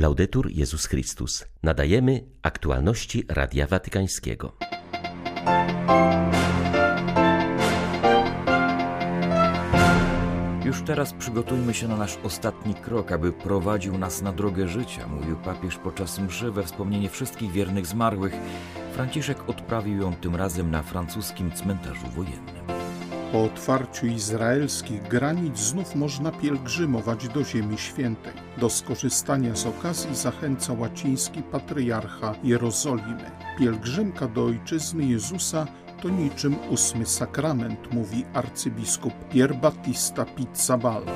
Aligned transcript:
Laudetur 0.00 0.50
Jezus 0.50 0.86
Chrystus. 0.86 1.44
Nadajemy 1.62 2.24
aktualności 2.42 3.24
Radia 3.28 3.66
Watykańskiego. 3.66 4.56
Już 10.64 10.82
teraz 10.82 11.12
przygotujmy 11.12 11.74
się 11.74 11.88
na 11.88 11.96
nasz 11.96 12.18
ostatni 12.22 12.74
krok, 12.74 13.12
aby 13.12 13.32
prowadził 13.32 13.98
nas 13.98 14.22
na 14.22 14.32
drogę 14.32 14.68
życia, 14.68 15.06
mówił 15.06 15.36
papież 15.36 15.76
podczas 15.76 16.18
mszy 16.18 16.50
we 16.50 16.62
wspomnienie 16.62 17.08
wszystkich 17.08 17.52
wiernych 17.52 17.86
zmarłych. 17.86 18.32
Franciszek 18.92 19.48
odprawił 19.48 20.02
ją 20.02 20.14
tym 20.14 20.36
razem 20.36 20.70
na 20.70 20.82
francuskim 20.82 21.52
cmentarzu 21.52 22.06
wojennym. 22.06 22.79
Po 23.32 23.44
otwarciu 23.44 24.06
izraelskich 24.06 25.02
granic 25.02 25.58
znów 25.58 25.94
można 25.94 26.32
pielgrzymować 26.32 27.28
do 27.28 27.44
Ziemi 27.44 27.78
Świętej. 27.78 28.32
Do 28.58 28.70
skorzystania 28.70 29.56
z 29.56 29.66
okazji 29.66 30.14
zachęca 30.14 30.72
łaciński 30.72 31.42
patriarcha 31.42 32.34
Jerozolimy. 32.44 33.30
Pielgrzymka 33.58 34.28
do 34.28 34.44
ojczyzny 34.44 35.04
Jezusa 35.04 35.66
to 36.02 36.08
niczym 36.08 36.56
ósmy 36.70 37.06
sakrament, 37.06 37.92
mówi 37.92 38.24
arcybiskup 38.34 39.12
Pier 39.28 39.54
Battista 39.54 40.24
Pizzaballa. 40.24 41.12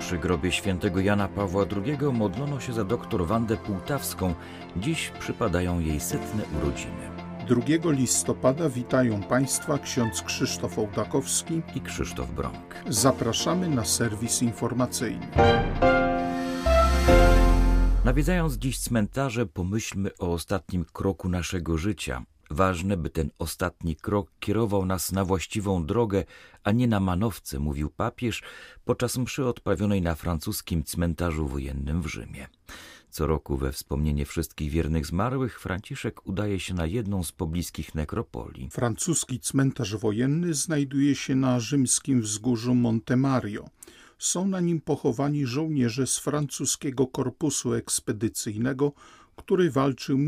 Przy 0.00 0.18
grobie 0.18 0.52
świętego 0.52 1.00
Jana 1.00 1.28
Pawła 1.28 1.64
II 1.86 2.12
modlono 2.12 2.60
się 2.60 2.72
za 2.72 2.84
doktor 2.84 3.26
Wandę 3.26 3.56
Półtawską. 3.56 4.34
Dziś 4.76 5.12
przypadają 5.18 5.80
jej 5.80 6.00
setne 6.00 6.42
urodziny. 6.62 7.17
2 7.48 7.90
listopada 7.90 8.68
witają 8.68 9.22
Państwa 9.22 9.78
ksiądz 9.78 10.22
Krzysztof 10.22 10.78
Ołdakowski 10.78 11.62
i 11.74 11.80
Krzysztof 11.80 12.30
Brąk. 12.30 12.74
Zapraszamy 12.88 13.68
na 13.68 13.84
serwis 13.84 14.42
informacyjny. 14.42 15.26
Nawiedzając 18.04 18.54
dziś 18.54 18.78
cmentarze, 18.78 19.46
pomyślmy 19.46 20.10
o 20.18 20.32
ostatnim 20.32 20.84
kroku 20.92 21.28
naszego 21.28 21.78
życia. 21.78 22.24
Ważne, 22.50 22.96
by 22.96 23.10
ten 23.10 23.30
ostatni 23.38 23.96
krok 23.96 24.30
kierował 24.40 24.86
nas 24.86 25.12
na 25.12 25.24
właściwą 25.24 25.86
drogę, 25.86 26.24
a 26.64 26.72
nie 26.72 26.88
na 26.88 27.00
manowce, 27.00 27.58
mówił 27.58 27.90
papież 27.90 28.42
podczas 28.84 29.18
mszy 29.18 29.46
odprawionej 29.46 30.02
na 30.02 30.14
francuskim 30.14 30.84
cmentarzu 30.84 31.46
wojennym 31.46 32.02
w 32.02 32.06
Rzymie. 32.06 32.48
Co 33.10 33.26
roku 33.26 33.56
we 33.56 33.72
wspomnienie 33.72 34.26
wszystkich 34.26 34.70
wiernych 34.70 35.06
zmarłych 35.06 35.60
Franciszek 35.60 36.26
udaje 36.26 36.60
się 36.60 36.74
na 36.74 36.86
jedną 36.86 37.24
z 37.24 37.32
pobliskich 37.32 37.94
nekropolii. 37.94 38.70
Francuski 38.70 39.40
cmentarz 39.40 39.96
wojenny 39.96 40.54
znajduje 40.54 41.14
się 41.14 41.34
na 41.34 41.60
rzymskim 41.60 42.20
wzgórzu 42.20 42.74
Monte 42.74 43.16
Mario. 43.16 43.68
Są 44.18 44.48
na 44.48 44.60
nim 44.60 44.80
pochowani 44.80 45.46
żołnierze 45.46 46.06
z 46.06 46.18
francuskiego 46.18 47.06
korpusu 47.06 47.74
ekspedycyjnego, 47.74 48.92
który 49.38 49.70
walczył 49.70 50.18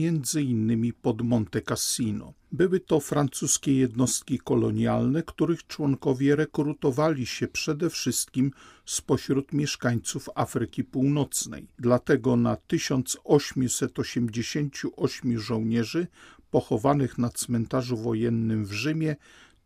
innymi 0.41 0.93
pod 0.93 1.23
Monte 1.23 1.63
Cassino. 1.63 2.33
Były 2.53 2.81
to 2.81 3.01
francuskie 3.01 3.75
jednostki 3.75 4.39
kolonialne, 4.39 5.23
których 5.23 5.67
członkowie 5.67 6.37
rekrutowali 6.37 7.27
się 7.27 7.49
przede 7.49 7.91
wszystkim 7.91 8.53
spośród 8.85 9.53
mieszkańców 9.53 10.29
Afryki 10.35 10.85
Północnej. 10.85 11.69
Dlatego 11.79 12.37
na 12.37 12.57
1888 12.57 15.39
żołnierzy 15.39 16.07
pochowanych 16.51 17.19
na 17.19 17.29
cmentarzu 17.29 17.97
wojennym 17.97 18.65
w 18.65 18.73
Rzymie 18.73 19.17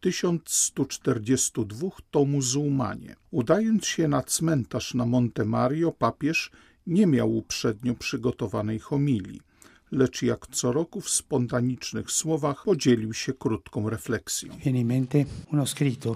1142 0.01 1.89
to 2.11 2.25
muzułmanie. 2.25 3.17
Udając 3.31 3.87
się 3.87 4.09
na 4.09 4.23
cmentarz 4.23 4.95
na 4.95 5.07
Monte 5.07 5.45
Mario, 5.45 5.93
papież 5.93 6.51
nie 6.87 7.07
miał 7.07 7.37
uprzednio 7.37 7.95
przygotowanej 7.95 8.79
homilii, 8.79 9.41
lecz 9.93 10.23
jak 10.23 10.47
co 10.47 10.73
roku 10.73 11.01
w 11.01 11.11
spontanicznych 11.11 12.11
słowach 12.11 12.65
podzielił 12.65 13.13
się 13.13 13.33
krótką 13.33 13.91
refleksją. 13.91 14.55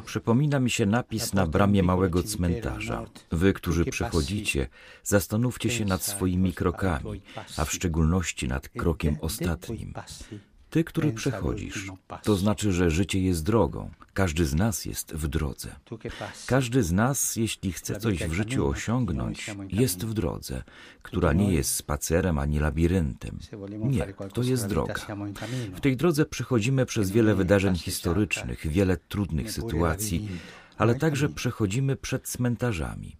Przypomina 0.04 0.60
mi 0.60 0.70
się 0.70 0.86
napis 0.86 1.34
na 1.34 1.46
bramie 1.46 1.82
małego 1.82 2.22
cmentarza. 2.22 3.06
Wy, 3.30 3.52
którzy 3.52 3.84
przychodzicie, 3.84 4.68
zastanówcie 5.04 5.70
się 5.70 5.84
nad 5.84 6.02
swoimi 6.02 6.52
krokami, 6.52 7.20
a 7.56 7.64
w 7.64 7.72
szczególności 7.72 8.48
nad 8.48 8.68
krokiem 8.68 9.16
ostatnim. 9.20 9.94
Ty, 10.70 10.84
który 10.84 11.12
przechodzisz, 11.12 11.92
to 12.22 12.36
znaczy, 12.36 12.72
że 12.72 12.90
życie 12.90 13.22
jest 13.22 13.44
drogą. 13.44 13.90
Każdy 14.18 14.46
z 14.46 14.54
nas 14.54 14.84
jest 14.84 15.14
w 15.14 15.28
drodze. 15.28 15.76
Każdy 16.46 16.82
z 16.82 16.92
nas, 16.92 17.36
jeśli 17.36 17.72
chce 17.72 18.00
coś 18.00 18.18
w 18.24 18.32
życiu 18.32 18.68
osiągnąć, 18.68 19.50
jest 19.70 20.04
w 20.04 20.14
drodze, 20.14 20.62
która 21.02 21.32
nie 21.32 21.52
jest 21.52 21.74
spacerem 21.74 22.38
ani 22.38 22.58
labiryntem. 22.58 23.38
Nie, 23.78 24.14
to 24.34 24.42
jest 24.42 24.66
droga. 24.66 24.94
W 25.74 25.80
tej 25.80 25.96
drodze 25.96 26.26
przechodzimy 26.26 26.86
przez 26.86 27.10
wiele 27.10 27.34
wydarzeń 27.34 27.76
historycznych, 27.76 28.66
wiele 28.66 28.96
trudnych 28.96 29.52
sytuacji, 29.52 30.28
ale 30.76 30.94
także 30.94 31.28
przechodzimy 31.28 31.96
przed 31.96 32.28
cmentarzami. 32.28 33.16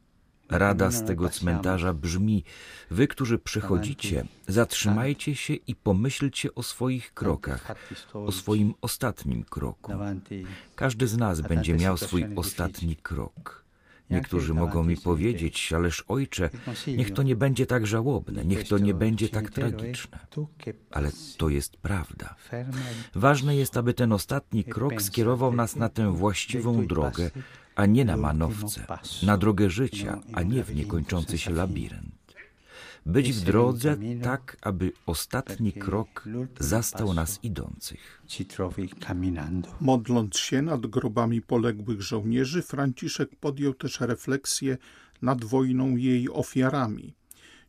Rada 0.51 0.91
z 0.91 1.05
tego 1.05 1.29
cmentarza 1.29 1.95
brzmi: 1.95 2.45
Wy, 2.91 3.09
którzy 3.09 3.39
przychodzicie, 3.39 4.25
zatrzymajcie 4.49 5.37
się 5.37 5.55
i 5.55 5.75
pomyślcie 5.75 6.55
o 6.55 6.63
swoich 6.63 7.15
krokach, 7.15 7.75
o 8.15 8.33
swoim 8.33 8.75
ostatnim 8.81 9.45
kroku. 9.45 9.93
Każdy 10.77 11.07
z 11.07 11.17
nas 11.17 11.41
będzie 11.41 11.75
miał 11.75 11.97
swój 11.97 12.27
ostatni 12.37 12.97
krok. 12.97 13.69
Niektórzy 14.11 14.55
mogą 14.55 14.85
mi 14.85 14.97
powiedzieć, 14.97 15.73
ależ 15.73 16.05
ojcze, 16.09 16.51
niech 16.87 17.13
to 17.13 17.23
nie 17.23 17.37
będzie 17.37 17.67
tak 17.67 17.87
żałobne, 17.87 18.45
niech 18.45 18.69
to 18.69 18.79
nie 18.79 18.95
będzie 18.95 19.29
tak 19.29 19.51
tragiczne. 19.51 20.19
Ale 20.91 21.11
to 21.37 21.49
jest 21.49 21.77
prawda. 21.77 22.35
Ważne 23.15 23.57
jest, 23.57 23.77
aby 23.77 23.95
ten 23.95 24.13
ostatni 24.13 24.65
krok 24.65 25.03
skierował 25.03 25.53
nas 25.53 25.77
na 25.77 25.89
tę 25.89 26.13
właściwą 26.13 26.87
drogę, 26.87 27.31
a 27.79 27.87
nie 27.87 28.05
na 28.05 28.17
manowce, 28.17 28.87
na 29.23 29.37
drogę 29.37 29.71
życia, 29.71 30.21
a 30.33 30.43
nie 30.43 30.65
w 30.65 30.75
niekończący 30.75 31.39
się 31.39 31.51
labirynt. 31.51 32.35
Być 33.07 33.33
w 33.33 33.41
drodze 33.45 33.97
tak, 34.23 34.57
aby 34.63 34.93
ostatni 35.07 35.73
krok 35.73 36.25
zastał 36.61 37.15
nas 37.15 37.39
idących. 37.43 38.23
Modląc 39.81 40.37
się 40.37 40.63
nad 40.63 40.87
grobami 40.87 41.43
poległych 41.43 42.03
żołnierzy, 42.03 42.63
Franciszek 42.63 43.37
podjął 43.41 43.75
też 43.75 44.01
refleksję 44.01 44.79
nad 45.23 45.45
wojną 45.45 45.97
i 45.97 46.03
jej 46.03 46.31
ofiarami. 46.31 47.15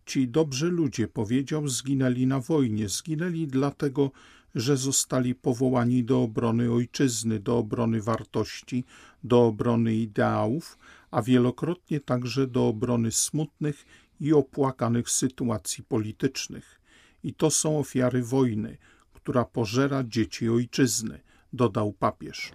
Ci 0.05 0.27
dobrzy 0.27 0.69
ludzie, 0.69 1.07
powiedział, 1.07 1.67
zginęli 1.67 2.27
na 2.27 2.39
wojnie, 2.39 2.89
zginęli 2.89 3.47
dlatego, 3.47 4.03
że 4.05 4.38
zostali 4.77 5.35
powołani 5.35 6.03
do 6.03 6.21
obrony 6.21 6.71
ojczyzny, 6.71 7.39
do 7.39 7.57
obrony 7.57 8.01
wartości, 8.01 8.85
do 9.23 9.45
obrony 9.45 9.95
ideałów, 9.95 10.77
a 11.11 11.21
wielokrotnie 11.21 11.99
także 11.99 12.47
do 12.47 12.67
obrony 12.67 13.11
smutnych 13.11 13.85
i 14.19 14.33
opłakanych 14.33 15.09
sytuacji 15.09 15.83
politycznych. 15.83 16.81
I 17.23 17.33
to 17.33 17.51
są 17.51 17.79
ofiary 17.79 18.23
wojny, 18.23 18.77
która 19.13 19.45
pożera 19.45 20.03
dzieci 20.03 20.49
ojczyzny, 20.49 21.19
dodał 21.53 21.91
papież. 21.91 22.51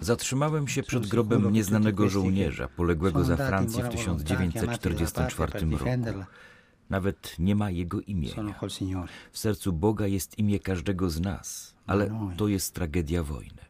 Zatrzymałem 0.00 0.68
się 0.68 0.82
przed 0.82 1.06
grobem 1.06 1.52
nieznanego 1.52 2.08
żołnierza, 2.08 2.68
poległego 2.68 3.24
za 3.24 3.36
Francję 3.36 3.84
w 3.84 3.88
1944 3.88 5.52
roku. 5.70 5.84
Nawet 6.90 7.36
nie 7.38 7.54
ma 7.54 7.70
jego 7.70 8.00
imienia. 8.00 8.54
W 9.32 9.38
sercu 9.38 9.72
Boga 9.72 10.06
jest 10.06 10.38
imię 10.38 10.60
każdego 10.60 11.10
z 11.10 11.20
nas, 11.20 11.74
ale 11.86 12.30
to 12.36 12.48
jest 12.48 12.74
tragedia 12.74 13.22
wojny. 13.22 13.66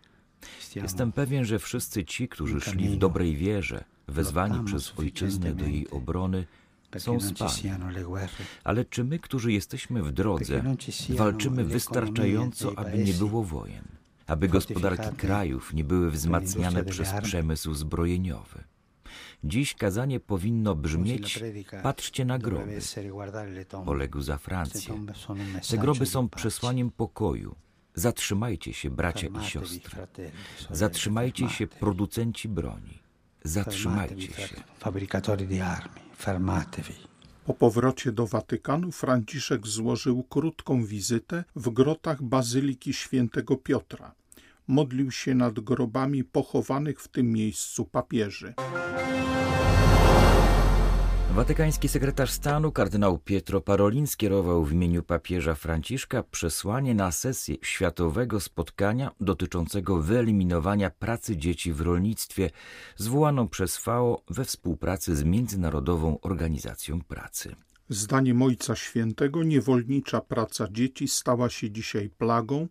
Jestem 0.74 1.12
pewien, 1.12 1.44
że 1.44 1.58
wszyscy 1.58 2.04
ci, 2.04 2.28
którzy 2.28 2.60
szli 2.60 2.88
w 2.88 2.96
dobrej 2.96 3.36
wierze, 3.36 3.84
wezwani 4.08 4.64
przez 4.64 4.92
ojczyznę 4.98 5.54
do 5.54 5.64
jej 5.64 5.90
obrony, 5.90 6.46
są 6.98 7.20
spani. 7.20 7.70
Ale 8.64 8.84
czy 8.84 9.04
my, 9.04 9.18
którzy 9.18 9.52
jesteśmy 9.52 10.02
w 10.02 10.12
drodze, 10.12 10.62
walczymy 11.08 11.64
wystarczająco, 11.64 12.78
aby 12.78 12.98
nie 12.98 13.14
było 13.14 13.42
wojen, 13.44 13.84
aby 14.26 14.48
gospodarki 14.48 15.16
krajów 15.16 15.74
nie 15.74 15.84
były 15.84 16.10
wzmacniane 16.10 16.84
przez 16.84 17.12
przemysł 17.22 17.74
zbrojeniowy? 17.74 18.64
Dziś 19.44 19.74
kazanie 19.74 20.20
powinno 20.20 20.74
brzmieć: 20.74 21.42
patrzcie 21.82 22.24
na 22.24 22.38
groby. 22.38 22.78
Poległ 23.84 24.20
za 24.20 24.38
Francję. 24.38 25.06
Te 25.70 25.78
groby 25.78 26.06
są 26.06 26.28
przesłaniem 26.28 26.90
pokoju. 26.90 27.54
Zatrzymajcie 27.94 28.72
się, 28.72 28.90
bracia 28.90 29.26
i 29.26 29.44
siostry. 29.44 30.06
Zatrzymajcie 30.70 31.48
się, 31.48 31.66
producenci 31.66 32.48
broni. 32.48 32.98
Zatrzymajcie 33.44 34.32
się. 34.32 34.56
Po 37.44 37.54
powrocie 37.54 38.12
do 38.12 38.26
Watykanu 38.26 38.92
Franciszek 38.92 39.66
złożył 39.66 40.22
krótką 40.22 40.84
wizytę 40.84 41.44
w 41.56 41.70
grotach 41.70 42.22
Bazyliki 42.22 42.92
Świętego 42.92 43.56
Piotra. 43.56 44.14
Modlił 44.68 45.10
się 45.10 45.34
nad 45.34 45.60
grobami 45.60 46.24
pochowanych 46.24 47.00
w 47.00 47.08
tym 47.08 47.32
miejscu 47.32 47.84
papieży. 47.84 48.54
Watykański 51.36 51.88
sekretarz 51.88 52.30
stanu 52.30 52.72
kardynał 52.72 53.18
Pietro 53.18 53.60
Parolin 53.60 54.06
skierował 54.06 54.64
w 54.64 54.72
imieniu 54.72 55.02
papieża 55.02 55.54
Franciszka 55.54 56.22
przesłanie 56.22 56.94
na 56.94 57.12
sesję 57.12 57.56
światowego 57.62 58.40
spotkania 58.40 59.10
dotyczącego 59.20 60.02
wyeliminowania 60.02 60.90
pracy 60.90 61.36
dzieci 61.36 61.72
w 61.72 61.80
rolnictwie, 61.80 62.50
zwołaną 62.96 63.48
przez 63.48 63.76
FAO 63.76 64.22
we 64.30 64.44
współpracy 64.44 65.16
z 65.16 65.24
Międzynarodową 65.24 66.20
Organizacją 66.20 67.00
Pracy. 67.00 67.56
Zdaniem 67.88 68.42
Ojca 68.42 68.76
Świętego 68.76 69.42
niewolnicza 69.42 70.20
praca 70.20 70.68
dzieci 70.70 71.08
stała 71.08 71.48
się 71.50 71.70
dzisiaj 71.70 72.10
plagą, 72.10 72.68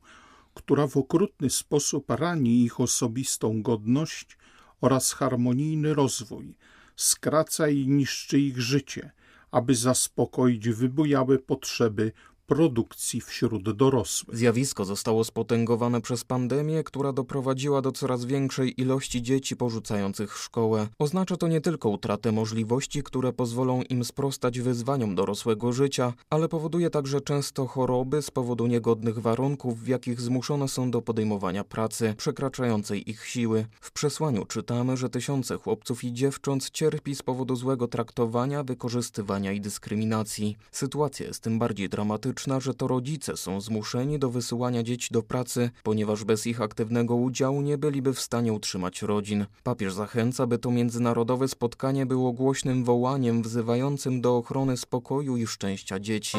która 0.56 0.88
w 0.88 0.98
okrutny 0.98 1.50
sposób 1.50 2.10
rani 2.10 2.63
ich 2.63 2.80
osobistą 2.80 3.62
godność 3.62 4.38
oraz 4.81 5.13
harmonijny 5.13 5.94
rozwój, 5.94 6.56
skraca 6.96 7.68
i 7.68 7.88
niszczy 7.88 8.40
ich 8.40 8.62
życie, 8.62 9.12
aby 9.52 9.75
zaspokoić 9.75 10.69
wybujałe 10.69 11.40
potrzeby 11.40 12.12
produkcji 12.45 13.21
wśród 13.21 13.71
dorosłych. 13.71 14.38
Zjawisko 14.38 14.86
zostało 14.86 15.24
spotęgowane 15.24 16.01
przez 16.01 16.24
pandemię, 16.24 16.83
która 16.83 17.13
doprowadziła 17.13 17.81
do 17.81 17.92
coraz 17.92 18.25
większej 18.25 18.81
ilości 18.81 19.21
dzieci 19.21 19.56
porzucających 19.56 20.38
szkołę. 20.38 20.88
Oznacza 21.00 21.38
to 21.38 21.47
nie 21.47 21.62
tylko 21.62 21.89
utratę 21.89 22.31
możliwości, 22.31 23.03
które 23.03 23.33
pozwolą 23.33 23.81
im 23.81 24.06
sprostać 24.06 24.59
wyzwaniom 24.59 25.15
dorosłego 25.15 25.74
życia, 25.74 26.13
ale 26.30 26.47
powoduje 26.47 26.89
także 26.89 27.21
często 27.21 27.68
choroby 27.68 28.21
z 28.21 28.31
powodu 28.31 28.68
niegodnych 28.68 29.19
warunków, 29.19 29.83
w 29.83 29.88
jakich 29.88 30.21
zmuszone 30.21 30.68
są 30.68 30.91
do 30.91 31.01
podejmowania 31.01 31.63
pracy, 31.63 32.13
przekraczającej 32.18 33.09
ich 33.09 33.25
siły. 33.25 33.65
W 33.81 33.91
przesłaniu 33.91 34.45
czytamy, 34.45 34.98
że 34.98 35.09
tysiące 35.09 35.57
chłopców 35.57 36.03
i 36.03 36.13
dziewcząt 36.13 36.69
cierpi 36.69 37.15
z 37.15 37.24
powodu 37.24 37.56
złego 37.56 37.88
traktowania, 37.88 38.63
wykorzystywania 38.63 39.51
i 39.51 39.62
dyskryminacji. 39.62 40.57
Sytuacja 40.71 41.27
jest 41.27 41.44
tym 41.44 41.59
bardziej 41.59 41.89
dramatyczna, 41.89 42.35
że 42.60 42.74
to 42.74 42.88
rodzice 42.88 43.38
są 43.38 43.62
zmuszeni 43.62 44.20
do 44.20 44.30
wysyłania 44.30 44.84
dzieci 44.84 45.08
do 45.12 45.24
pracy, 45.24 45.70
ponieważ 45.84 46.24
bez 46.24 46.48
ich 46.48 46.62
aktywnego 46.62 47.16
udziału 47.16 47.62
nie 47.62 47.78
byliby 47.78 48.14
w 48.14 48.20
stanie 48.20 48.54
utrzymać 48.54 49.02
rodzin. 49.02 49.46
Papież 49.64 49.94
zachęca, 49.94 50.48
by 50.48 50.58
to 50.58 50.72
międzynarodowe 50.72 51.48
spotkanie 51.48 52.06
było 52.06 52.32
głośnym 52.32 52.84
wołaniem 52.84 53.42
wzywającym 53.42 54.22
do 54.22 54.38
ochrony 54.38 54.78
spokoju 54.78 55.38
i 55.38 55.48
szczęścia 55.48 56.00
dzieci. 56.00 56.38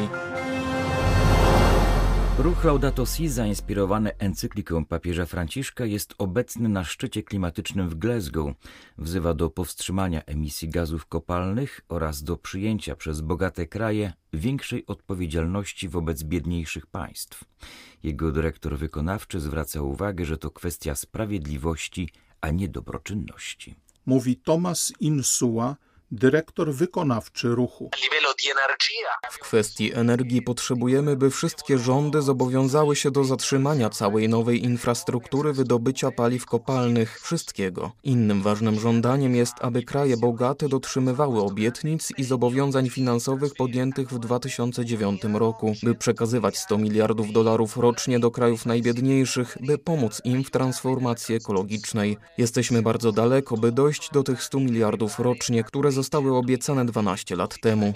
Ruch 2.37 2.63
Laudato 2.63 3.05
Si, 3.05 3.29
zainspirowany 3.29 4.17
encykliką 4.17 4.85
papieża 4.85 5.25
Franciszka, 5.25 5.85
jest 5.85 6.15
obecny 6.17 6.69
na 6.69 6.83
szczycie 6.83 7.23
klimatycznym 7.23 7.89
w 7.89 7.95
Glasgow. 7.95 8.53
Wzywa 8.97 9.33
do 9.33 9.49
powstrzymania 9.49 10.21
emisji 10.25 10.69
gazów 10.69 11.05
kopalnych 11.05 11.81
oraz 11.89 12.23
do 12.23 12.37
przyjęcia 12.37 12.95
przez 12.95 13.21
bogate 13.21 13.67
kraje 13.67 14.13
większej 14.33 14.85
odpowiedzialności 14.85 15.89
wobec 15.89 16.23
biedniejszych 16.23 16.85
państw. 16.85 17.43
Jego 18.03 18.31
dyrektor 18.31 18.77
wykonawczy 18.77 19.39
zwraca 19.39 19.81
uwagę, 19.81 20.25
że 20.25 20.37
to 20.37 20.51
kwestia 20.51 20.95
sprawiedliwości, 20.95 22.09
a 22.41 22.49
nie 22.49 22.67
dobroczynności. 22.69 23.75
Mówi 24.05 24.35
Tomas 24.35 24.93
Insua, 24.99 25.75
dyrektor 26.11 26.73
wykonawczy 26.73 27.47
ruchu. 27.47 27.89
W 29.29 29.39
kwestii 29.39 29.93
energii 29.93 30.41
potrzebujemy, 30.41 31.15
by 31.15 31.29
wszystkie 31.29 31.77
rządy 31.77 32.21
zobowiązały 32.21 32.95
się 32.95 33.11
do 33.11 33.23
zatrzymania 33.23 33.89
całej 33.89 34.29
nowej 34.29 34.63
infrastruktury 34.63 35.53
wydobycia 35.53 36.11
paliw 36.11 36.45
kopalnych, 36.45 37.19
wszystkiego. 37.21 37.91
Innym 38.03 38.41
ważnym 38.41 38.79
żądaniem 38.79 39.35
jest, 39.35 39.53
aby 39.61 39.83
kraje 39.83 40.17
bogate 40.17 40.69
dotrzymywały 40.69 41.41
obietnic 41.41 42.11
i 42.17 42.23
zobowiązań 42.23 42.89
finansowych 42.89 43.53
podjętych 43.53 44.09
w 44.09 44.19
2009 44.19 45.21
roku, 45.33 45.75
by 45.83 45.95
przekazywać 45.95 46.57
100 46.57 46.77
miliardów 46.77 47.31
dolarów 47.31 47.77
rocznie 47.77 48.19
do 48.19 48.31
krajów 48.31 48.65
najbiedniejszych, 48.65 49.57
by 49.61 49.77
pomóc 49.77 50.21
im 50.23 50.43
w 50.43 50.51
transformacji 50.51 51.35
ekologicznej. 51.35 52.17
Jesteśmy 52.37 52.81
bardzo 52.81 53.11
daleko, 53.11 53.57
by 53.57 53.71
dojść 53.71 54.09
do 54.11 54.23
tych 54.23 54.43
100 54.43 54.59
miliardów 54.59 55.19
rocznie, 55.19 55.63
które 55.63 55.91
zostały 55.97 56.35
obiecane 56.35 56.85
12 56.85 57.35
lat 57.35 57.59
temu. 57.61 57.93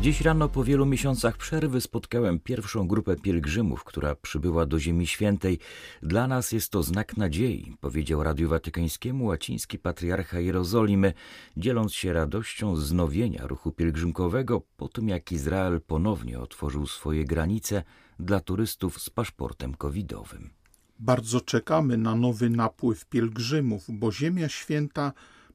Dziś 0.00 0.20
rano 0.20 0.48
po 0.48 0.64
wielu 0.64 0.86
miesiącach 0.86 1.36
przerwy 1.36 1.80
spotkałem 1.80 2.40
pierwszą 2.40 2.88
grupę 2.88 3.16
pielgrzymów, 3.16 3.84
która 3.84 4.14
przybyła 4.14 4.66
do 4.66 4.80
Ziemi 4.80 5.06
Świętej. 5.06 5.58
Dla 6.02 6.26
nas 6.26 6.52
jest 6.52 6.72
to 6.72 6.82
znak 6.82 7.16
nadziei, 7.16 7.76
powiedział 7.80 8.22
Radiu 8.22 8.48
Watykańskiemu 8.48 9.24
łaciński 9.24 9.78
patriarcha 9.78 10.40
Jerozolimy, 10.40 11.12
dzieląc 11.56 11.94
się 11.94 12.12
radością 12.12 12.76
znowienia 12.76 13.46
ruchu 13.46 13.72
pielgrzymkowego 13.72 14.62
po 14.76 14.88
tym, 14.88 15.08
jak 15.08 15.32
Izrael 15.32 15.80
ponownie 15.80 16.40
otworzył 16.40 16.86
swoje 16.86 17.24
granice 17.24 17.82
dla 18.18 18.40
turystów 18.40 19.02
z 19.02 19.10
paszportem 19.10 19.74
covidowym. 19.74 20.57
Bardzo 20.98 21.40
czekamy 21.40 21.96
na 21.96 22.14
nowy 22.14 22.50
napływ 22.50 23.04
pielgrzymów, 23.04 23.84
bo 23.88 24.12
Ziemia 24.12 24.48
Święta 24.48 25.12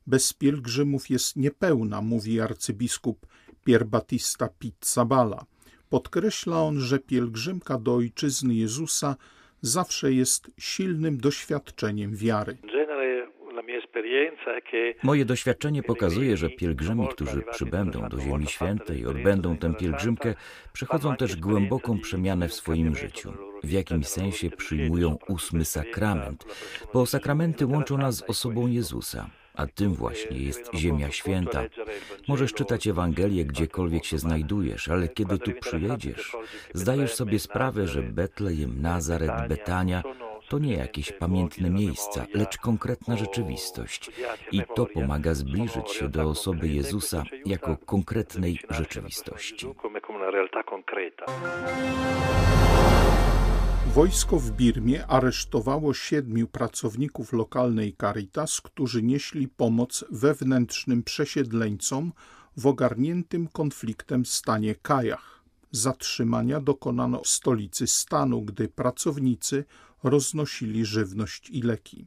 bez 0.07 0.33
pielgrzymów 0.33 1.09
jest 1.09 1.35
niepełna, 1.35 2.01
mówi 2.01 2.41
arcybiskup 2.41 3.27
Pier 3.65 3.85
Battista 3.85 4.49
Pizzabala. 4.59 5.45
Podkreśla 5.89 6.61
on, 6.61 6.79
że 6.79 6.99
pielgrzymka 6.99 7.77
do 7.77 7.95
ojczyzny 7.95 8.55
Jezusa 8.55 9.15
zawsze 9.61 10.13
jest 10.13 10.51
silnym 10.57 11.17
doświadczeniem 11.17 12.15
wiary. 12.15 12.57
Moje 15.03 15.25
doświadczenie 15.25 15.83
pokazuje, 15.83 16.37
że 16.37 16.49
pielgrzymi, 16.49 17.07
którzy 17.07 17.41
przybędą 17.51 18.09
do 18.09 18.19
Ziemi 18.19 18.47
Świętej 18.47 18.99
i 18.99 19.05
odbędą 19.05 19.57
tę 19.57 19.73
pielgrzymkę, 19.73 20.33
przechodzą 20.73 21.15
też 21.15 21.35
głęboką 21.35 21.99
przemianę 21.99 22.47
w 22.47 22.53
swoim 22.53 22.95
życiu. 22.95 23.33
W 23.63 23.71
jakimś 23.71 24.07
sensie 24.07 24.49
przyjmują 24.49 25.17
ósmy 25.27 25.65
sakrament, 25.65 26.45
bo 26.93 27.05
sakramenty 27.05 27.65
łączą 27.65 27.97
nas 27.97 28.15
z 28.15 28.21
osobą 28.21 28.67
Jezusa 28.67 29.29
a 29.53 29.67
tym 29.67 29.93
właśnie 29.93 30.37
jest 30.37 30.69
Ziemia 30.75 31.11
Święta. 31.11 31.63
Możesz 32.27 32.53
czytać 32.53 32.87
Ewangelię 32.87 33.45
gdziekolwiek 33.45 34.05
się 34.05 34.17
znajdujesz, 34.17 34.87
ale 34.87 35.07
kiedy 35.07 35.37
tu 35.37 35.51
przyjedziesz, 35.61 36.37
zdajesz 36.73 37.13
sobie 37.13 37.39
sprawę, 37.39 37.87
że 37.87 38.01
Betlejem, 38.01 38.81
Nazaret, 38.81 39.31
Betania 39.49 40.03
to 40.49 40.59
nie 40.59 40.73
jakieś 40.73 41.11
pamiętne 41.11 41.69
miejsca, 41.69 42.25
lecz 42.33 42.57
konkretna 42.57 43.17
rzeczywistość. 43.17 44.11
I 44.51 44.61
to 44.75 44.85
pomaga 44.85 45.33
zbliżyć 45.33 45.91
się 45.91 46.09
do 46.09 46.23
osoby 46.23 46.67
Jezusa 46.67 47.23
jako 47.45 47.77
konkretnej 47.77 48.59
rzeczywistości. 48.69 49.67
Wojsko 53.93 54.39
w 54.39 54.51
Birmie 54.51 55.07
aresztowało 55.07 55.93
siedmiu 55.93 56.47
pracowników 56.47 57.33
lokalnej 57.33 57.95
Caritas, 58.01 58.61
którzy 58.61 59.03
nieśli 59.03 59.47
pomoc 59.47 60.05
wewnętrznym 60.11 61.03
przesiedleńcom 61.03 62.11
w 62.57 62.67
ogarniętym 62.67 63.47
konfliktem 63.47 64.25
stanie 64.25 64.75
Kajach. 64.75 65.43
Zatrzymania 65.71 66.59
dokonano 66.59 67.21
w 67.21 67.27
stolicy 67.27 67.87
stanu, 67.87 68.41
gdy 68.41 68.67
pracownicy 68.67 69.65
roznosili 70.03 70.85
żywność 70.85 71.49
i 71.49 71.61
leki. 71.61 72.05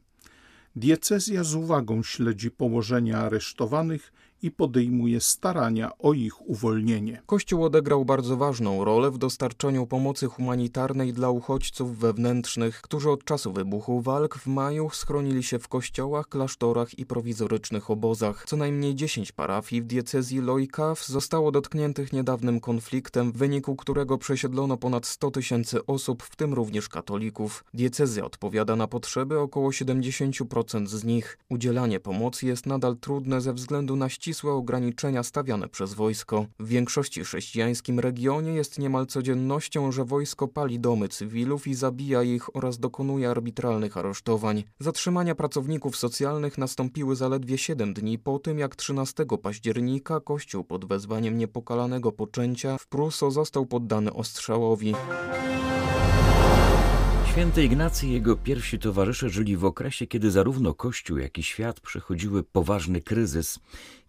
Diecezja 0.75 1.43
z 1.43 1.55
uwagą 1.55 2.03
śledzi 2.03 2.51
położenia 2.51 3.17
aresztowanych 3.17 4.13
i 4.47 4.51
podejmuje 4.51 5.21
starania 5.21 5.97
o 5.99 6.13
ich 6.13 6.49
uwolnienie. 6.49 7.21
Kościół 7.25 7.63
odegrał 7.63 8.05
bardzo 8.05 8.37
ważną 8.37 8.85
rolę 8.85 9.11
w 9.11 9.17
dostarczaniu 9.17 9.87
pomocy 9.87 10.27
humanitarnej 10.27 11.13
dla 11.13 11.29
uchodźców 11.29 11.97
wewnętrznych, 11.97 12.81
którzy 12.81 13.09
od 13.09 13.23
czasu 13.23 13.53
wybuchu 13.53 14.01
walk 14.01 14.37
w 14.37 14.47
maju 14.47 14.89
schronili 14.89 15.43
się 15.43 15.59
w 15.59 15.67
kościołach, 15.67 16.29
klasztorach 16.29 16.99
i 16.99 17.05
prowizorycznych 17.05 17.89
obozach. 17.89 18.43
Co 18.47 18.57
najmniej 18.57 18.95
10 18.95 19.31
parafii 19.31 19.81
w 19.81 19.85
diecezji 19.85 20.41
Loikaw 20.41 21.05
zostało 21.05 21.51
dotkniętych 21.51 22.13
niedawnym 22.13 22.59
konfliktem, 22.59 23.31
w 23.31 23.37
wyniku 23.37 23.75
którego 23.75 24.17
przesiedlono 24.17 24.77
ponad 24.77 25.05
100 25.05 25.31
tysięcy 25.31 25.85
osób, 25.85 26.23
w 26.23 26.35
tym 26.35 26.53
również 26.53 26.89
katolików. 26.89 27.63
Diecezja 27.73 28.25
odpowiada 28.25 28.75
na 28.75 28.87
potrzeby 28.87 29.39
około 29.39 29.69
70% 29.69 30.87
z 30.87 31.03
nich. 31.03 31.37
Udzielanie 31.49 31.99
pomocy 31.99 32.45
jest 32.45 32.65
nadal 32.65 32.97
trudne 32.97 33.41
ze 33.41 33.53
względu 33.53 33.95
na 33.95 34.09
ścisłe 34.37 34.53
ograniczenia 34.53 35.23
stawiane 35.23 35.67
przez 35.67 35.93
wojsko. 35.93 36.45
W 36.59 36.67
większości 36.67 37.23
chrześcijańskim 37.23 37.99
regionie 37.99 38.53
jest 38.53 38.79
niemal 38.79 39.05
codziennością, 39.05 39.91
że 39.91 40.05
wojsko 40.05 40.47
pali 40.47 40.79
domy 40.79 41.07
cywilów 41.09 41.67
i 41.67 41.73
zabija 41.73 42.23
ich 42.23 42.55
oraz 42.55 42.79
dokonuje 42.79 43.29
arbitralnych 43.29 43.97
aresztowań. 43.97 44.63
Zatrzymania 44.79 45.35
pracowników 45.35 45.97
socjalnych 45.97 46.57
nastąpiły 46.57 47.15
zaledwie 47.15 47.57
7 47.57 47.93
dni 47.93 48.19
po 48.19 48.39
tym, 48.39 48.59
jak 48.59 48.75
13 48.75 49.25
października 49.41 50.19
kościół 50.19 50.63
pod 50.63 50.85
wezwaniem 50.85 51.37
niepokalanego 51.37 52.11
poczęcia 52.11 52.77
w 52.77 52.87
Pruso 52.87 53.31
został 53.31 53.65
poddany 53.65 54.13
ostrzałowi. 54.13 54.93
Święty 57.37 57.63
Ignacy 57.63 58.07
i 58.07 58.11
jego 58.11 58.35
pierwsi 58.35 58.79
towarzysze 58.79 59.29
żyli 59.29 59.57
w 59.57 59.65
okresie, 59.65 60.07
kiedy 60.07 60.31
zarówno 60.31 60.73
Kościół, 60.73 61.17
jak 61.17 61.37
i 61.37 61.43
świat 61.43 61.79
przechodziły 61.79 62.43
poważny 62.43 63.01
kryzys 63.01 63.59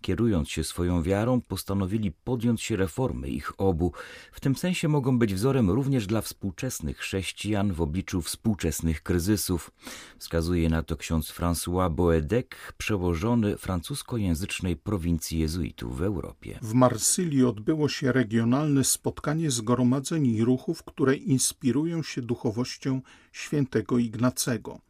kierując 0.01 0.49
się 0.49 0.65
swoją 0.65 1.03
wiarą, 1.03 1.41
postanowili 1.41 2.13
podjąć 2.13 2.63
się 2.63 2.77
reformy 2.77 3.29
ich 3.29 3.61
obu. 3.61 3.93
W 4.33 4.41
tym 4.41 4.57
sensie 4.57 4.89
mogą 4.89 5.19
być 5.19 5.35
wzorem 5.35 5.71
również 5.71 6.07
dla 6.07 6.21
współczesnych 6.21 6.99
chrześcijan 6.99 7.73
w 7.73 7.81
obliczu 7.81 8.23
współczesnych 8.23 9.03
kryzysów. 9.03 9.71
Wskazuje 10.19 10.69
na 10.69 10.83
to 10.83 10.97
ksiądz 10.97 11.33
François 11.33 11.91
Boedek, 11.91 12.75
przełożony 12.79 13.57
francuskojęzycznej 13.57 14.77
prowincji 14.77 15.39
jezuitów 15.39 15.99
w 15.99 16.03
Europie. 16.03 16.59
W 16.63 16.75
Marsylii 16.75 17.45
odbyło 17.45 17.89
się 17.89 18.13
regionalne 18.13 18.85
spotkanie 18.85 19.51
zgromadzeń 19.51 20.27
i 20.27 20.45
ruchów, 20.45 20.83
które 20.83 21.17
inspirują 21.17 22.03
się 22.03 22.23
duchowością 22.23 23.01
świętego 23.33 23.99
Ignacego. 23.99 24.81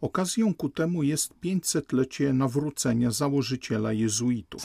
Okazją 0.00 0.54
ku 0.54 0.68
temu 0.68 1.02
jest 1.02 1.34
500-lecie 1.44 2.32
nawrócenia 2.32 3.10
założyciela 3.10 3.92
jezuitów. 3.92 4.62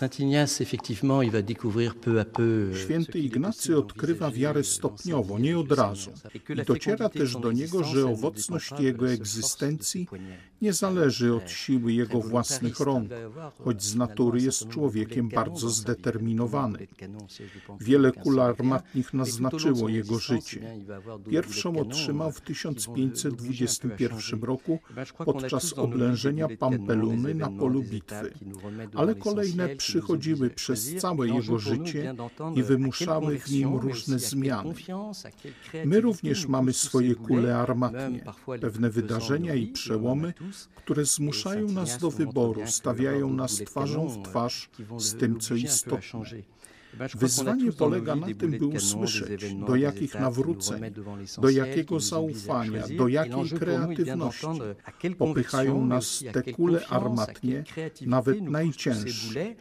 Święty 2.84 3.20
Ignacy 3.20 3.78
odkrywa 3.78 4.32
wiarę 4.32 4.64
stopniowo, 4.64 5.40
nie 5.40 5.60
od 5.60 5.72
razu. 5.72 6.12
I 6.50 6.66
dociera 6.66 7.10
też 7.10 7.36
do 7.36 7.52
niego, 7.52 7.84
że 7.84 8.06
owocność 8.06 8.72
jego 8.80 9.10
egzystencji 9.10 10.08
nie 10.62 10.74
zależy 10.74 11.34
od 11.34 11.52
siły 11.52 11.94
jego 11.94 12.22
własnych 12.22 12.80
rąk, 12.80 13.10
choć 13.64 13.84
z 13.84 13.96
natury 13.96 14.42
jest 14.42 14.70
człowiekiem 14.70 15.30
bardzo 15.30 15.70
zdeterminowany. 15.70 16.88
Wiele 17.80 18.12
kul 18.12 18.42
armatnich 18.42 19.14
naznaczyło 19.14 19.90
jego 19.90 20.20
życie. 20.20 20.78
Pierwszą 21.30 21.80
otrzymał 21.80 22.32
w 22.32 22.42
1521 22.42 24.44
roku 24.44 24.80
podczas 25.26 25.74
oblężenia 25.74 26.48
Pampeluny 26.60 27.36
na 27.36 27.50
polu 27.50 27.84
bitwy, 27.84 28.34
ale 28.96 29.16
kolejne 29.16 29.76
przychodziły 29.76 30.50
przez 30.50 30.96
całe 30.96 31.28
jego 31.28 31.60
życie 31.60 32.16
i 32.56 32.64
wymuszały 32.64 33.40
w 33.40 33.52
nim 33.52 33.76
różne 33.76 34.20
zmiany. 34.20 34.74
My 35.86 36.02
również 36.02 36.48
mamy 36.48 36.74
swoje 36.74 37.16
kule 37.16 37.58
armatnie, 37.58 38.24
pewne 38.62 38.90
wydarzenia 38.90 39.56
i 39.56 39.68
przełomy, 39.68 40.34
które 40.76 41.06
zmuszają 41.06 41.72
nas 41.72 41.98
do 41.98 42.12
wyboru, 42.12 42.62
stawiają 42.66 43.34
nas 43.34 43.56
twarzą 43.56 44.08
w 44.08 44.22
twarz 44.24 44.70
z 44.98 45.16
tym, 45.16 45.40
co 45.40 45.56
istotne. 45.56 46.26
Wyzwanie 47.16 47.72
polega 47.72 48.16
na 48.16 48.28
tym, 48.28 48.52
by 48.52 48.66
usłyszeć, 48.66 49.54
do 49.54 49.76
jakich 49.76 50.16
nawróceń, 50.16 50.82
do 51.42 51.50
jakiego 51.50 52.00
zaufania, 52.00 52.84
do 52.98 53.08
jakiej 53.08 53.50
kreatywności. 53.50 54.48
popychają 55.18 55.86
nas 55.86 56.24
te 56.34 56.54
kule 56.54 56.88
armatnie, 56.88 57.64
nawet 58.02 58.42
najcięższe. 58.42 59.56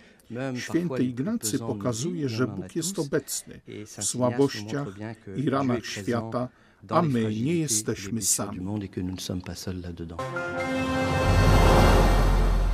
Święty 0.56 1.04
Ignacy 1.04 1.58
pokazuje, 1.58 2.28
że 2.28 2.46
Bóg 2.46 2.76
jest 2.76 2.98
obecny 2.98 3.60
w 3.86 4.04
słabościach 4.04 4.88
i 5.36 5.50
ranach 5.50 5.86
świata, 5.86 6.48
a 6.88 7.02
my 7.02 7.20
nie 7.20 7.54
jesteśmy 7.54 8.22
sami. 8.22 8.60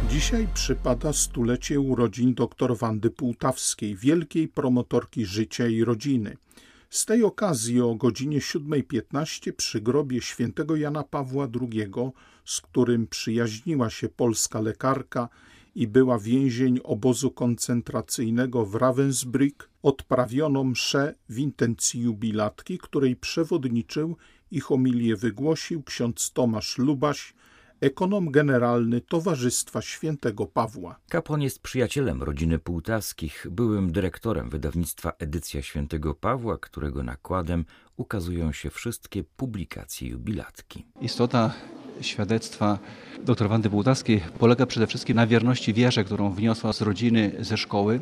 Dzisiaj 0.08 0.48
przypada 0.54 1.12
stulecie 1.12 1.80
urodzin 1.80 2.34
dr 2.34 2.76
Wandy 2.76 3.10
Półtawskiej, 3.10 3.96
wielkiej 3.96 4.48
promotorki 4.48 5.26
życia 5.26 5.66
i 5.66 5.84
rodziny. 5.84 6.36
Z 6.90 7.06
tej 7.06 7.24
okazji 7.24 7.80
o 7.80 7.94
godzinie 7.94 8.38
7.15 8.38 9.52
przy 9.52 9.80
grobie 9.80 10.20
świętego 10.20 10.76
Jana 10.76 11.02
Pawła 11.02 11.48
II, 11.60 11.90
z 12.44 12.60
którym 12.60 13.06
przyjaźniła 13.06 13.90
się 13.90 14.08
polska 14.08 14.60
lekarka 14.60 15.28
i 15.74 15.86
była 15.86 16.18
więzień 16.18 16.80
obozu 16.84 17.30
koncentracyjnego 17.30 18.66
w 18.66 18.74
Ravensbrück, 18.74 19.68
odprawiono 19.82 20.64
mszę 20.64 21.14
w 21.28 21.38
intencji 21.38 22.00
jubilatki, 22.00 22.78
której 22.78 23.16
przewodniczył 23.16 24.16
i 24.50 24.60
homilię 24.60 25.16
wygłosił 25.16 25.82
ksiądz 25.82 26.32
Tomasz 26.32 26.78
Lubaś, 26.78 27.34
ekonom 27.80 28.30
generalny 28.30 29.00
Towarzystwa 29.00 29.82
Świętego 29.82 30.46
Pawła. 30.46 30.96
Kapłan 31.08 31.42
jest 31.42 31.58
przyjacielem 31.58 32.22
rodziny 32.22 32.58
Półtaskich, 32.58 33.46
byłym 33.50 33.92
dyrektorem 33.92 34.50
wydawnictwa 34.50 35.12
Edycja 35.18 35.62
Świętego 35.62 36.14
Pawła, 36.14 36.58
którego 36.58 37.02
nakładem 37.02 37.64
ukazują 37.96 38.52
się 38.52 38.70
wszystkie 38.70 39.24
publikacje 39.24 40.08
jubilatki. 40.08 40.86
Istota 41.00 41.52
świadectwa 42.00 42.78
dr 43.24 43.48
Wandy 43.48 43.70
Półtaskiej 43.70 44.20
polega 44.38 44.66
przede 44.66 44.86
wszystkim 44.86 45.16
na 45.16 45.26
wierności 45.26 45.74
wierze, 45.74 46.04
którą 46.04 46.30
wniosła 46.30 46.72
z 46.72 46.80
rodziny, 46.80 47.32
ze 47.40 47.56
szkoły 47.56 48.00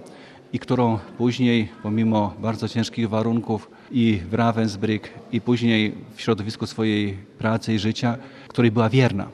i 0.52 0.58
którą 0.58 0.99
później, 1.18 1.68
pomimo 1.82 2.35
bardzo 2.38 2.68
ciężkich 2.68 3.08
warunków 3.08 3.70
i 3.90 4.20
w 4.30 4.32
Ravensbrück, 4.32 5.08
i 5.32 5.40
później 5.40 5.94
w 6.14 6.20
środowisku 6.20 6.66
swojej 6.66 7.16
pracy 7.38 7.75
i 7.75 7.78
życia, 7.78 8.18
której 8.49 8.70
była 8.70 8.88
wierna 8.88 9.28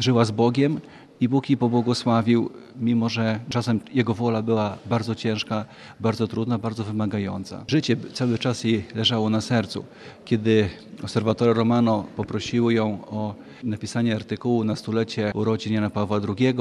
żyła 0.00 0.24
z 0.24 0.30
Bogiem 0.30 0.80
i 1.20 1.28
Bóg 1.28 1.50
jej 1.50 1.56
pobłogosławił, 1.56 2.50
mimo 2.80 3.08
że 3.08 3.40
czasem 3.48 3.80
jego 3.92 4.14
wola 4.14 4.42
była 4.42 4.78
bardzo 4.86 5.14
ciężka, 5.14 5.64
bardzo 6.00 6.26
trudna, 6.28 6.58
bardzo 6.58 6.84
wymagająca. 6.84 7.64
Życie 7.68 7.96
cały 8.12 8.38
czas 8.38 8.64
jej 8.64 8.84
leżało 8.94 9.30
na 9.30 9.40
sercu. 9.40 9.84
Kiedy 10.24 10.68
obserwatory 11.04 11.54
Romano 11.54 12.04
poprosiły 12.16 12.74
ją 12.74 13.06
o 13.06 13.34
napisanie 13.62 14.14
artykułu 14.14 14.64
na 14.64 14.76
stulecie 14.76 15.32
urodzin 15.34 15.72
Jana 15.72 15.90
Pawła 15.90 16.20
II, 16.28 16.54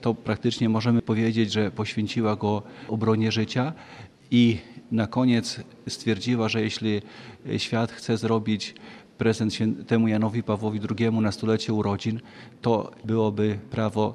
to 0.00 0.14
praktycznie 0.14 0.68
możemy 0.68 1.02
powiedzieć, 1.02 1.52
że 1.52 1.70
poświęciła 1.70 2.36
go 2.36 2.62
obronie 2.88 3.32
życia 3.32 3.72
i 4.30 4.58
na 4.92 5.06
koniec 5.06 5.60
stwierdziła, 5.88 6.48
że 6.48 6.62
jeśli 6.62 7.02
świat 7.58 7.92
chce 7.92 8.16
zrobić 8.16 8.74
prezent 9.22 9.52
temu 9.86 10.08
Janowi 10.08 10.42
Pawłowi 10.42 10.80
II 10.98 11.10
na 11.10 11.32
stulecie 11.32 11.72
urodzin, 11.72 12.20
to 12.62 12.90
byłoby 13.04 13.58
prawo, 13.70 14.14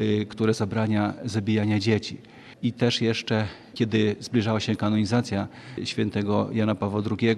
y, 0.00 0.26
które 0.28 0.54
zabrania 0.54 1.14
zabijania 1.24 1.78
dzieci. 1.78 2.18
I 2.62 2.72
też 2.72 3.00
jeszcze, 3.00 3.46
kiedy 3.74 4.16
zbliżała 4.20 4.60
się 4.60 4.76
kanonizacja 4.76 5.48
świętego 5.84 6.48
Jana 6.52 6.74
Pawła 6.74 7.02
II, 7.10 7.36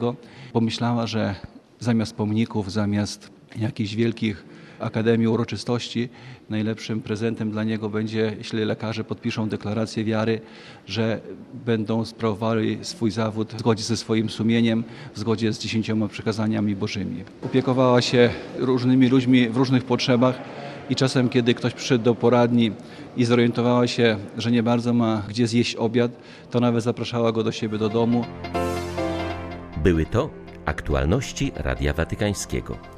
pomyślała, 0.52 1.06
że 1.06 1.34
zamiast 1.80 2.16
pomników, 2.16 2.72
zamiast 2.72 3.30
jakichś 3.56 3.94
wielkich 3.94 4.44
Akademii 4.80 5.28
Uroczystości. 5.28 6.08
Najlepszym 6.50 7.00
prezentem 7.00 7.50
dla 7.50 7.64
niego 7.64 7.90
będzie, 7.90 8.34
jeśli 8.38 8.64
lekarze 8.64 9.04
podpiszą 9.04 9.48
deklarację 9.48 10.04
wiary, 10.04 10.40
że 10.86 11.20
będą 11.66 12.04
sprawowali 12.04 12.78
swój 12.82 13.10
zawód 13.10 13.54
w 13.54 13.58
zgodzie 13.58 13.82
ze 13.82 13.96
swoim 13.96 14.30
sumieniem, 14.30 14.84
w 15.14 15.18
zgodzie 15.18 15.52
z 15.52 15.58
dziesięcioma 15.58 16.08
przykazaniami 16.08 16.76
bożymi. 16.76 17.24
Opiekowała 17.42 18.02
się 18.02 18.30
różnymi 18.58 19.08
ludźmi 19.08 19.48
w 19.48 19.56
różnych 19.56 19.84
potrzebach 19.84 20.38
i 20.90 20.96
czasem, 20.96 21.28
kiedy 21.28 21.54
ktoś 21.54 21.74
przyszedł 21.74 22.04
do 22.04 22.14
poradni 22.14 22.72
i 23.16 23.24
zorientowała 23.24 23.86
się, 23.86 24.16
że 24.38 24.50
nie 24.50 24.62
bardzo 24.62 24.94
ma 24.94 25.22
gdzie 25.28 25.46
zjeść 25.46 25.76
obiad, 25.76 26.10
to 26.50 26.60
nawet 26.60 26.84
zapraszała 26.84 27.32
go 27.32 27.44
do 27.44 27.52
siebie 27.52 27.78
do 27.78 27.88
domu. 27.88 28.24
Były 29.82 30.06
to 30.06 30.30
aktualności 30.64 31.52
Radia 31.56 31.92
Watykańskiego. 31.92 32.97